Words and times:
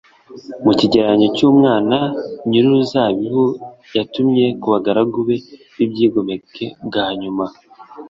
mu 0.63 0.71
kigereranyo 0.79 1.27
cy’umwana 1.37 1.97
nyir’uruzabibu 2.47 3.45
yatumye 3.95 4.45
ku 4.61 4.67
bagaragu 4.73 5.17
be 5.27 5.37
b’ibyigomeke 5.75 6.65
bwa 6.87 7.05
nyuma 7.21 7.45